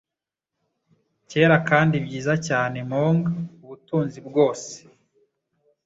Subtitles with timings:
[1.29, 3.21] Kera kandi byiza cyane mong
[3.63, 4.73] ubutunzi bwose